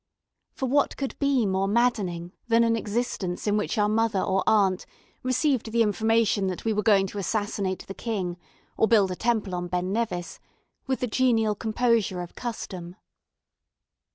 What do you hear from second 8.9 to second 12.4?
a temple on Ben Nevis with the genial composure of